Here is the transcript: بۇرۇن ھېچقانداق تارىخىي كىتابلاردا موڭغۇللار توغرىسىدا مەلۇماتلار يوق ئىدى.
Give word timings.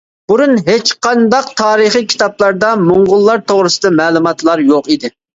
بۇرۇن 0.31 0.53
ھېچقانداق 0.67 1.49
تارىخىي 1.59 2.05
كىتابلاردا 2.13 2.71
موڭغۇللار 2.85 3.43
توغرىسىدا 3.51 3.91
مەلۇماتلار 3.99 4.65
يوق 4.71 4.91
ئىدى. 4.95 5.13